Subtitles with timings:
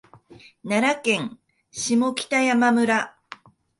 [0.63, 1.39] 奈良県
[1.71, 3.15] 下北山村